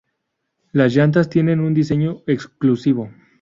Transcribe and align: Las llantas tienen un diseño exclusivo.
Las 0.71 0.95
llantas 0.95 1.29
tienen 1.29 1.59
un 1.59 1.75
diseño 1.75 2.23
exclusivo. 2.25 3.11